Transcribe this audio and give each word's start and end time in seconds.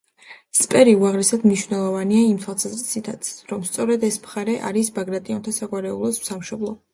სპერი 0.59 0.93
უაღრესად 1.01 1.43
მნიშვნელოვანია 1.49 2.21
იმ 2.29 2.39
თვალსაზრისითაც, 2.45 3.29
რომ 3.51 3.61
სწორედ 3.69 4.07
ეს 4.09 4.19
მხარე 4.25 4.57
არის 4.71 4.91
ბაგრატიონთა 4.97 5.55
საგვარეულოს 5.61 6.23
სამშობლო. 6.31 6.75